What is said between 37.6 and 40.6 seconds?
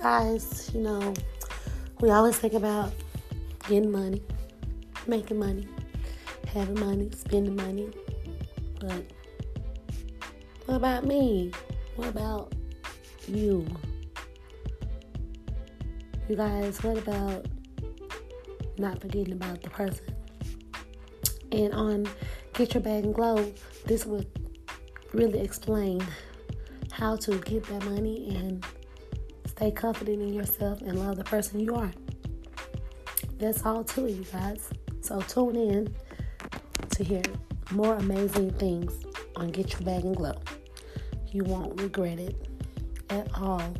more amazing things on Get Your Bag and Glow.